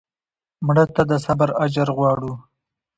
[0.65, 2.31] مړه ته د صبر اجر غواړو